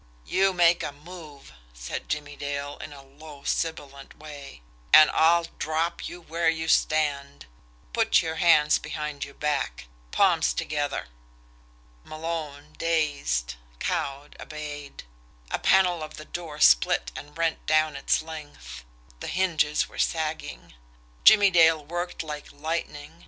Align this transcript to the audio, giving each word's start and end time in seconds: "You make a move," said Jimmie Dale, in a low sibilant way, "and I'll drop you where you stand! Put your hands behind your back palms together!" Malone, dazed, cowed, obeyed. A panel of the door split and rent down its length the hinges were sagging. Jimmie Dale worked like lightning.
"You 0.25 0.51
make 0.51 0.81
a 0.81 0.91
move," 0.91 1.53
said 1.75 2.09
Jimmie 2.09 2.35
Dale, 2.35 2.75
in 2.79 2.91
a 2.91 3.03
low 3.03 3.43
sibilant 3.43 4.17
way, 4.17 4.63
"and 4.91 5.11
I'll 5.11 5.43
drop 5.59 6.07
you 6.09 6.19
where 6.21 6.49
you 6.49 6.67
stand! 6.67 7.45
Put 7.93 8.19
your 8.19 8.37
hands 8.37 8.79
behind 8.79 9.23
your 9.23 9.35
back 9.35 9.85
palms 10.09 10.55
together!" 10.55 11.09
Malone, 12.03 12.73
dazed, 12.79 13.53
cowed, 13.77 14.35
obeyed. 14.39 15.03
A 15.51 15.59
panel 15.59 16.01
of 16.01 16.17
the 16.17 16.25
door 16.25 16.59
split 16.59 17.11
and 17.15 17.37
rent 17.37 17.67
down 17.67 17.95
its 17.95 18.23
length 18.23 18.83
the 19.19 19.27
hinges 19.27 19.87
were 19.87 19.99
sagging. 19.99 20.73
Jimmie 21.23 21.51
Dale 21.51 21.85
worked 21.85 22.23
like 22.23 22.51
lightning. 22.51 23.19